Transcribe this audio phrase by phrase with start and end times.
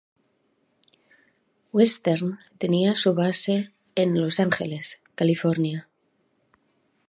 [1.71, 5.87] Western tenía su base en Los Ángeles, California.